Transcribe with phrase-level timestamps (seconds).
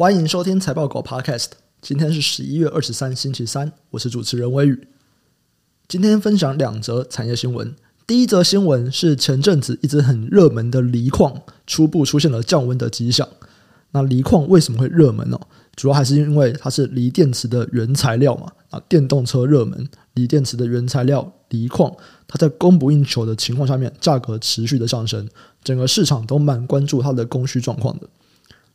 [0.00, 1.48] 欢迎收听财报狗 Podcast。
[1.82, 4.88] 今天是十一月二十三，星期三，我是主持人微宇。
[5.86, 7.76] 今天分享两则产业新闻。
[8.06, 13.28] 第一则新闻是前阵子一直很热门的锂矿，初步出现了降温的迹象。
[13.90, 15.38] 那锂矿为什么会热门呢？
[15.76, 18.50] 主要还是因为它是锂电池的原材料嘛。
[18.70, 21.94] 啊，电动车热门，锂电池的原材料锂矿，
[22.26, 25.28] 它在供不应求的情况下面，价格持续的上升，
[25.62, 28.08] 整个市场都蛮关注它的供需状况的。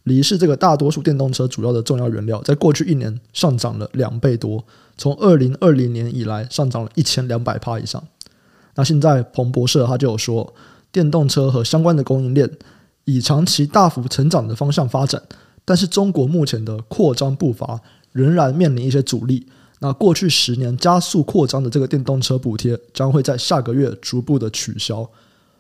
[0.06, 4.64] 锂是这个大多数电动车主要的重要原料，在过去一年上涨了两倍多，
[4.98, 8.02] 从二零二零年以来上涨了一千两百帕以上。
[8.76, 10.54] 那现在彭博社他就有说，
[10.92, 12.48] 电动车和相关的供应链
[13.06, 15.20] 以长期大幅成长的方向发展，
[15.65, 17.82] 但是中国目前的扩张步伐
[18.12, 19.48] 仍然面临一些阻力。
[19.79, 25.10] 那过去十年加速扩张的这个电动车补贴将会在下个月逐步的取消。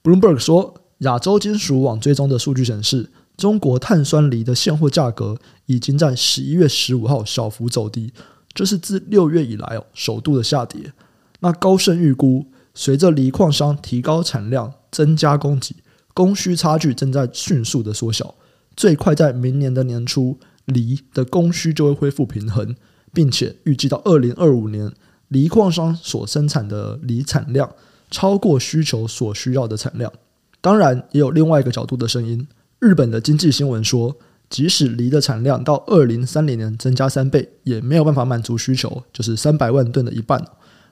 [0.03, 3.09] Bloomberg 说，亚洲金属网追踪的数据显示。
[3.37, 8.13] 中国碳酸锂的现货价格已经在十一月十五号小幅走低，
[8.53, 10.93] 这是自六月以来哦首度的下跌。
[11.41, 15.75] 那高盛预估，随着锂矿商提高产量、增加供给，
[16.13, 18.35] 供需差距正在迅速的缩小，
[18.75, 22.75] 最快在明年的年初，锂的供需就会恢复平衡，
[23.13, 24.91] 并且预计到二零二五年，
[25.27, 27.69] 锂矿商所生产的锂产量
[28.09, 30.11] 超过需求所需要的产量。
[30.61, 32.47] 当然，也有另外一个角度的声音。
[32.79, 34.15] 日本的经济新闻说，
[34.49, 40.45] 即使锂的产量到二零三零年增加三倍，也没有办法满足需求，就是三百万吨的一半。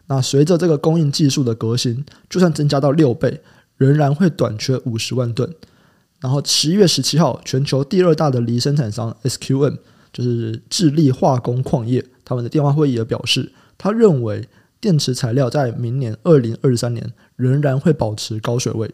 [0.08, 3.42] 那随着这个供应技术的革新，就算增加到六倍，
[3.78, 5.54] 仍然会短缺五十万吨。
[6.20, 9.78] 然后十一月十七号，全球第二大的锂生产商 SQM，
[10.12, 14.48] 就是智利化工矿业，他们的电话会议也表示，他认为
[14.80, 18.90] 电池材料在明年二零二三年仍然会保持高水位。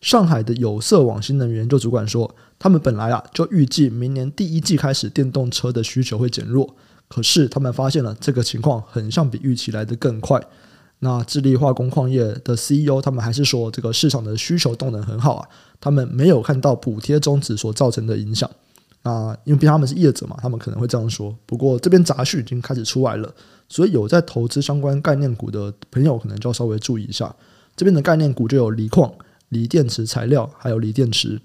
[0.00, 6.72] 上海的有色网新能源研究主管说，他们本来啊就预计明年第一季开始电动车的需求会减弱，
[7.08, 10.40] 可是他们发现了这个情况很像比预期来得更快。
[11.00, 15.48] 那智利化工矿业的 CEO 他们还是说，这个市场的需求动能很好啊，
[15.80, 18.48] 他们没有看到补贴终止所造成的影响。
[19.02, 21.34] 那因为毕竟他们是业者嘛，他们可能会这样说。
[21.46, 23.32] 不过这边杂讯已经开始出来了，
[23.68, 27.34] 所以有在投资相关概念股的朋友可能就要稍微注意一下。
[27.76, 29.12] 这边的概念股就有锂矿。
[29.48, 31.40] 锂电池材料还有锂电池。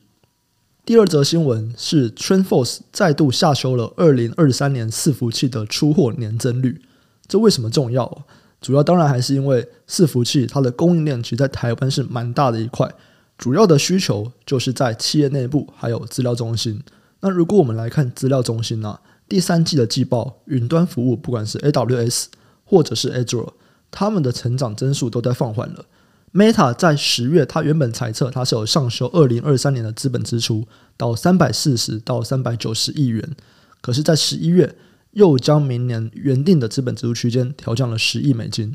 [0.85, 6.81] 第二则新闻是 t r e n f o r c e 再度下修了二零二三年伺服器的出货年增率。
[7.27, 8.25] 这为什么重要？
[8.59, 12.93] 主要当然还是因为伺服器它的供应链其实在台湾是蛮大的一块，
[13.37, 16.81] 主要的需求就是在企业内部还有资料中心。
[17.21, 18.99] 那如果我们来看资料中心呢、
[19.29, 22.25] 第三季的季报，云端服务不管是 AWS
[22.65, 23.53] 或者是 Azure，
[23.89, 25.85] 他们的成长增速都在放缓了。
[26.33, 30.67] Meta 在十月，它原本猜测它是有上修二零二三年的资本支出
[30.97, 33.35] 到三百四十到三百九十亿元，
[33.81, 34.75] 可是，在十一月
[35.11, 38.73] 又将明年原定的资本支出区间调降了十亿美金。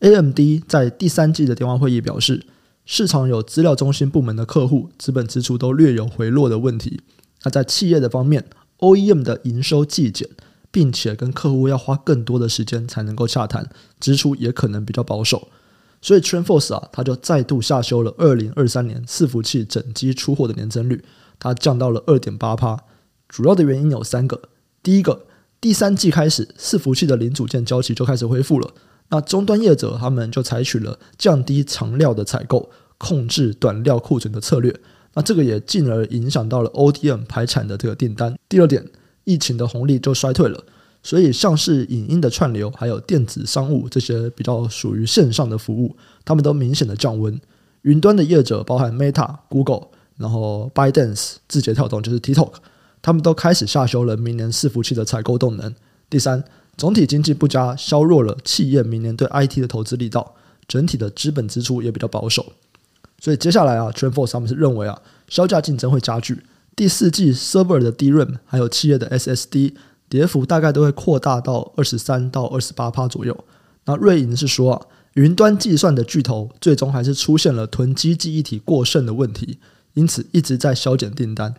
[0.00, 2.44] AMD 在第三季的电话会议表示，
[2.84, 7.00] 市场有资料中心部门的客户资本支出都略有回落的问题。
[7.44, 8.44] 那在企业的方面
[8.80, 10.28] ，OEM 的营收季减，
[10.70, 15.48] 并且跟客户要花更多的时间才能够洽谈，支出也可能比较保守。
[16.02, 21.04] 所以，TrendForce 啊，它就再度下修了二零二三年伺服器整机出货的年增率，
[21.38, 22.78] 它降到了二点八趴。
[23.28, 24.40] 主要的原因有三个：
[24.82, 25.26] 第一个，
[25.60, 28.72] 第三季开始，伺服器的零组件交期就开始恢复了，
[29.10, 34.74] 那终端业者他们就采取了降低长料的采购，控制短料库存的策略。
[35.12, 38.36] 那这个也进而影响到了 ODM 排产的这个订单。
[38.48, 38.88] 第二点，
[39.24, 40.64] 疫情的红利就衰退了。
[41.02, 45.96] 所以，像是影音的串流，还有电子商务这些比较属于线上的服务，
[46.26, 47.40] 他们都明显的降温。
[47.82, 52.52] 云端的业者，包含 Meta、Google，然后 ByteDance、字节跳动，就是 TikTok，
[53.00, 55.74] 他们都开始下修了明年伺服器的采购动能。
[56.10, 56.44] 第三，
[56.76, 60.34] 总体经济不佳，削弱了企业明年对 IT 的投资力道，
[60.68, 62.52] 整体的资本支出也比较保守。
[63.18, 66.42] 所以接下来啊，TrendForce 他们是认为啊，削价竞争会加剧。
[66.76, 69.72] 第四季 Server 的 DRAM 还有企业的 SSD。
[70.10, 73.44] 跌幅大概都会扩大到二十三到二十八趴左右。
[73.86, 79.58] 那瑞银是说啊，云端计算的巨头最终还是出现了囤积记忆体过剩的问题，
[79.94, 81.54] 因此一直在削减订单。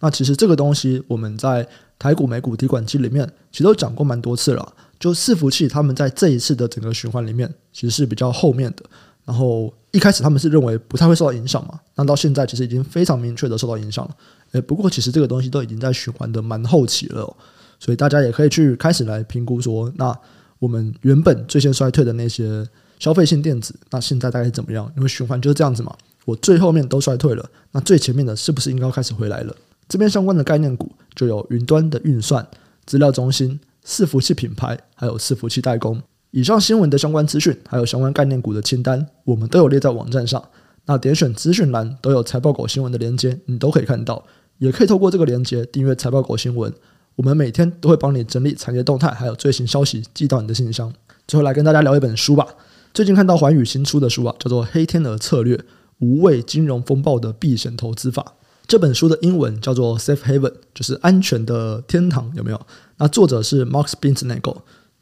[0.00, 1.68] 那其实这个东西我们在
[1.98, 4.74] 台股、美股提款机里面其实都讲过蛮多次了。
[4.98, 8.84] 就伺服器他们在这一次的整个循环里面其实是比较后面的。
[9.24, 14.16] 然后一开始他们是认为不太会受到影响嘛，那到现在其实已经非常明确的受到影响了。
[14.52, 17.36] 诶，不过其实这个东西都已经在循环的蛮后期了。
[17.80, 20.16] 所以大家也可以去开始来评估说，那
[20.60, 22.64] 我们原本最先衰退的那些
[23.00, 24.88] 消费性电子，那现在大概是怎么样？
[24.96, 25.92] 因为循环就是这样子嘛。
[26.26, 29.56] 我最后面都衰退了，那最前面的是不是应该开始回来了？
[29.88, 32.46] 这边相关的概念股就有云端的运算、
[32.84, 36.00] 资料中心、伺服器品牌，还有伺服器代工。
[36.30, 40.44] 以上新闻的相关资讯，还有相关概念股的清单，我们都有列在网站上。
[40.84, 44.24] 那点选资讯栏都有财报狗新闻的连接，你都可以看到。
[44.58, 46.72] 也可以透过这个连接订阅财报狗新闻。
[47.20, 50.90] 我们每天都会帮你整理产业动态，还有最新消息寄到你的信箱。
[51.28, 52.46] 最后来跟大家聊一本书吧。
[52.94, 55.62] 最近看到环宇新出的书啊，叫做《黑天鹅策略：
[55.98, 58.22] 无畏金融风暴的避险投资法》。
[58.66, 62.58] 这本书的英文叫做 Safe Haven，就是安全的天堂，有没有？
[62.96, 64.56] 那作者是 Mark Spitznagel。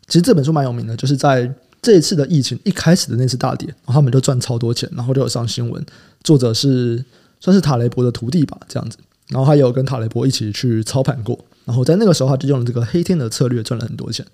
[0.08, 1.48] 其实这本书蛮有名的，就是在
[1.80, 5.86] 这一次的疫情一开始的那次大跌，然后他们就赚超多钱，然后就有上新闻。
[6.24, 7.04] 作者是
[7.38, 8.98] 算是塔雷伯的徒弟吧，这样子。
[9.28, 11.38] 然后他有跟塔雷伯一起去操盘过，
[11.68, 14.24] 然后在那个时候他就用了这个黑天鹅策略赚了很多钱。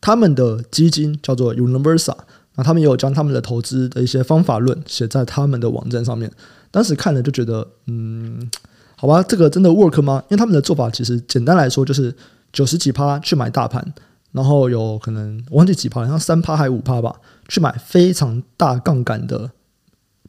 [0.00, 2.16] 他们的基金叫做 Universa，
[2.56, 6.28] 那他们也有将他们的投资的一些方法论写在他们的网站上面。
[6.72, 8.50] 当时看了就觉得，嗯，
[8.96, 10.20] 好吧，这个真的 work 吗？
[10.24, 12.12] 因为他们的做法其实简单来说就是
[12.52, 13.94] 九十几趴去买大盘，
[14.32, 17.14] 然后有可能我忘记几趴，好像三趴还五趴吧，
[17.46, 19.52] 去买非常大杠杆的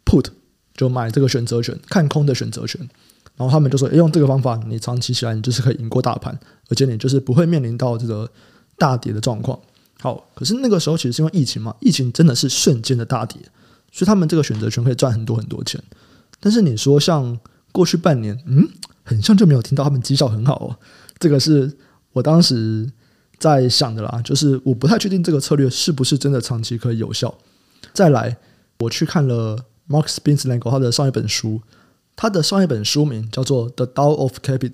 [0.05, 0.27] put，
[0.75, 2.87] 就买这个选择权，看空的选择权。
[3.37, 6.37] 然后他们就说，用这个方法，你长期起来你就是可以赢过大盘，
[6.69, 8.29] 而且你就是不会面临到这个
[8.77, 9.59] 大跌的状况。
[9.99, 13.41] 好，可是那个时候其实是因为疫情嘛，疫情真的是瞬间的大跌，
[13.91, 15.81] 所以他们这个选择权可以赚很多很多钱。
[16.39, 17.37] 但是你说像
[17.71, 18.67] 过去半年，嗯，
[19.03, 20.77] 很像就没有听到他们绩效很好哦。
[21.17, 21.75] 这个是
[22.13, 22.89] 我当时
[23.39, 27.33] 在想的啦，就是我不太确定这个策略是不是真的长期可以有效。
[27.93, 28.37] 再来，
[28.79, 29.57] 我去看了
[29.89, 31.61] Mark Spitznagel 他的上一本书，
[32.15, 34.69] 他的上一本书名叫做《The Tao of Capital》，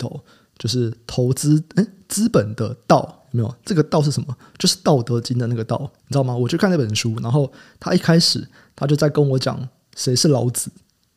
[0.58, 3.54] 就是投资诶资本的道有没有？
[3.64, 4.36] 这个道是什么？
[4.58, 6.36] 就是《道德经》的那个道，你知道吗？
[6.36, 7.50] 我去看那本书，然后
[7.80, 8.46] 他一开始
[8.76, 10.70] 他就在跟我讲谁是老子。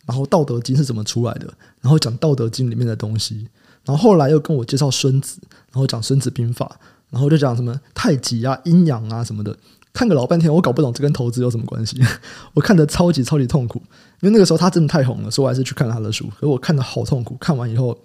[0.05, 1.51] 然后《道德经》是怎么出来的？
[1.81, 3.47] 然后讲《道德经》里面的东西。
[3.83, 5.39] 然后后来又跟我介绍孙子，
[5.71, 6.79] 然后讲《孙子兵法》，
[7.09, 9.55] 然后就讲什么太极啊、阴阳啊什么的。
[9.93, 11.99] 看个老半天，我搞不懂这跟投资有什么关系。
[12.53, 13.81] 我看得超级超级痛苦，
[14.25, 16.25] 因为那个时候他真的太红了，所以我还是去看了他的书。
[16.29, 17.95] 可是我看得好痛苦，看完以后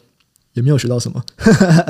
[0.53, 1.25] 也没有学到什么。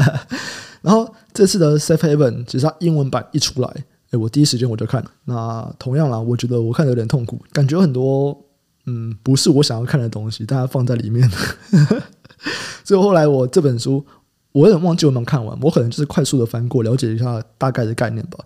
[0.82, 3.68] 然后这次的 Safe Haven 其实它英文版一出来，
[4.12, 5.04] 诶，我第一时间我就看。
[5.24, 8.40] 那同样啦，我觉得我看的有点痛苦，感觉很多。
[8.86, 11.28] 嗯，不是我想要看的东西，但它放在里面。
[12.84, 14.04] 所以后来我这本书，
[14.52, 18.38] 我有点忘记有没有看完，我可能就是快速的翻过，了解一下大概的概念吧。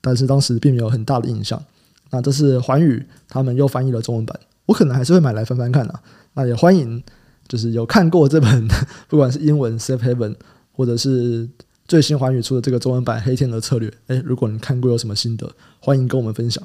[0.00, 1.62] 但是当时并没有很大的印象。
[2.10, 6.02] 那这是环宇他们又翻译了中文版，我可能还是会买来翻翻看啊。
[6.34, 7.02] 那也欢迎，
[7.48, 8.68] 就是有看过这本，
[9.08, 10.34] 不管是英文《Safe Haven》，
[10.72, 11.48] 或者是
[11.88, 13.88] 最新华语出的这个中文版《黑天鹅策略》。
[14.08, 16.62] 诶，如果你看过有什么心得，欢迎跟我们分享。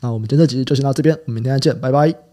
[0.00, 2.24] 那我们今天这集就先到这边，我们明天再见，拜拜。